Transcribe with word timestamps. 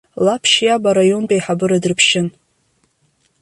Лаԥшь 0.25 0.55
иаб 0.65 0.83
араионтә 0.89 1.33
еиҳабыра 1.33 1.77
дрыԥшьын. 1.83 2.27